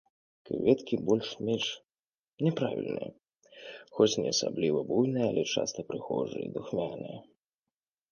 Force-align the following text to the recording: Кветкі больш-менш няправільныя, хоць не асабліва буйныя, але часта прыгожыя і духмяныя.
Кветкі 0.49 0.95
больш-менш 1.07 1.65
няправільныя, 2.45 3.09
хоць 3.97 4.07
не 4.23 4.29
асабліва 4.37 4.79
буйныя, 4.93 5.27
але 5.35 5.43
часта 5.57 5.79
прыгожыя 5.93 6.43
і 6.47 6.51
духмяныя. 6.57 7.17